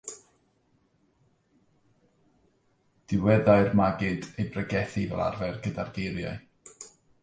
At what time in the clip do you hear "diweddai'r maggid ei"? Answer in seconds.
3.07-4.51